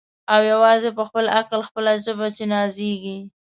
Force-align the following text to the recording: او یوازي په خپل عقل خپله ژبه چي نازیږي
او 0.33 0.39
یوازي 0.51 0.89
په 0.97 1.03
خپل 1.09 1.25
عقل 1.39 1.59
خپله 1.67 1.91
ژبه 2.05 2.27
چي 2.35 2.43
نازیږي 2.53 3.17